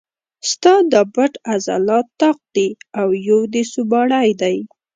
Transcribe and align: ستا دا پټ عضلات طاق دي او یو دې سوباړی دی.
ستا 0.51 0.73
دا 0.93 1.01
پټ 1.13 1.33
عضلات 1.53 2.07
طاق 2.21 2.37
دي 2.55 2.67
او 2.99 3.07
یو 3.27 3.39
دې 3.53 3.63
سوباړی 3.73 4.29
دی. 4.41 4.57